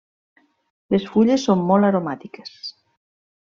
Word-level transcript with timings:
Les 0.95 1.05
fulles 1.11 1.45
són 1.51 1.63
molt 1.73 1.91
aromàtiques. 1.91 2.53